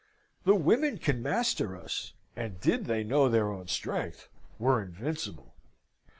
The 0.45 0.55
women 0.55 0.97
can 0.97 1.21
master 1.21 1.77
us, 1.77 2.13
and 2.35 2.59
did 2.59 2.85
they 2.85 3.03
know 3.03 3.29
their 3.29 3.51
own 3.51 3.67
strength, 3.67 4.29
were 4.57 4.81
invincible. 4.81 5.53